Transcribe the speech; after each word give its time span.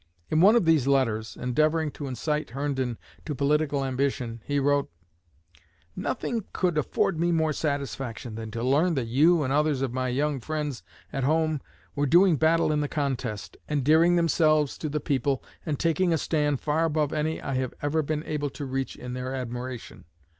In 0.31 0.41
one 0.41 0.55
of 0.55 0.65
these 0.65 0.87
letters, 0.87 1.37
endeavoring 1.39 1.91
to 1.91 2.07
incite 2.07 2.49
Herndon 2.49 2.97
to 3.23 3.35
political 3.35 3.85
ambition, 3.85 4.41
he 4.47 4.57
wrote: 4.59 4.89
"Nothing 5.95 6.43
could 6.53 6.75
afford 6.79 7.19
me 7.19 7.31
more 7.31 7.53
satisfaction 7.53 8.33
than 8.33 8.49
to 8.49 8.63
learn 8.63 8.95
that 8.95 9.05
you 9.05 9.43
and 9.43 9.53
others 9.53 9.83
of 9.83 9.93
my 9.93 10.07
young 10.07 10.39
friends 10.39 10.81
at 11.13 11.23
home 11.23 11.61
were 11.93 12.07
doing 12.07 12.35
battle 12.37 12.71
in 12.71 12.81
the 12.81 12.87
contest, 12.87 13.57
endearing 13.69 14.15
themselves 14.15 14.75
to 14.79 14.89
the 14.89 14.99
people 14.99 15.43
and 15.67 15.79
taking 15.79 16.11
a 16.11 16.17
stand 16.17 16.61
far 16.61 16.85
above 16.85 17.13
any 17.13 17.39
I 17.39 17.53
have 17.53 17.75
ever 17.83 18.01
been 18.01 18.23
able 18.23 18.49
to 18.49 18.65
reach 18.65 18.95
in 18.95 19.13
their 19.13 19.35
admiration. 19.35 20.05